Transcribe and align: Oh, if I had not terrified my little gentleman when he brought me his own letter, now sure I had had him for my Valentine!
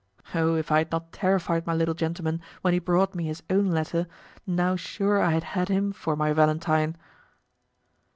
Oh, 0.33 0.55
if 0.55 0.71
I 0.71 0.79
had 0.79 0.91
not 0.91 1.11
terrified 1.11 1.67
my 1.67 1.75
little 1.75 1.93
gentleman 1.93 2.41
when 2.63 2.73
he 2.73 2.79
brought 2.79 3.13
me 3.13 3.25
his 3.27 3.43
own 3.51 3.67
letter, 3.69 4.07
now 4.47 4.75
sure 4.75 5.21
I 5.21 5.29
had 5.33 5.43
had 5.43 5.69
him 5.69 5.91
for 5.91 6.15
my 6.15 6.33
Valentine! 6.33 6.97